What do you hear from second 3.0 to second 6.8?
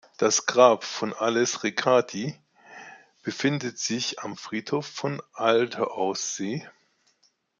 befindet sich am Friedhof von Altaussee.